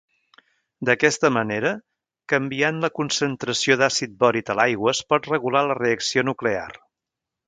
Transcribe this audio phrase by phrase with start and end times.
[0.87, 1.73] D'aquesta manera,
[2.33, 6.67] canviant la concentració d'àcid bòric a l'aigua es pot regular la reacció nuclear.